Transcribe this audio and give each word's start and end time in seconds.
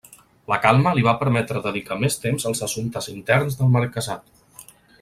La 0.51 0.57
calma 0.61 0.93
li 0.99 1.03
va 1.07 1.13
permetre 1.19 1.61
dedicar 1.67 1.97
més 2.05 2.17
temps 2.23 2.47
als 2.53 2.63
assumptes 2.69 3.11
interns 3.13 3.59
del 3.61 3.71
marquesat. 3.77 4.69